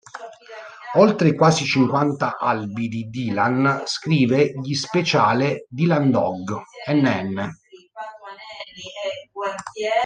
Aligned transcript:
Oltre 0.95 1.27
i 1.27 1.35
quasi 1.35 1.63
cinquanta 1.63 2.37
albi 2.39 2.87
di 2.87 3.07
Dylan, 3.07 3.83
scrive 3.85 4.51
gli 4.53 4.73
"Speciale 4.73 5.67
Dylan 5.69 6.09
Dog" 6.09 6.59
nn. 6.87 7.39